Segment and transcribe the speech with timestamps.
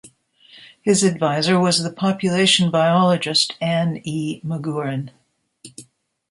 [0.81, 4.41] His advisor was the population biologist Anne E.
[4.43, 5.11] Magurran.